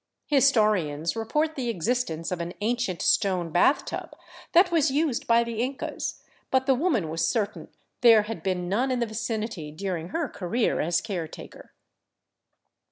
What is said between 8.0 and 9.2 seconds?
there had been none in the